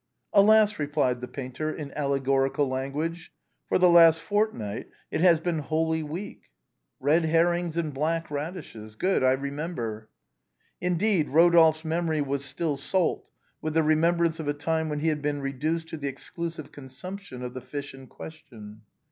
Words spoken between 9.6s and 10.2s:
ber.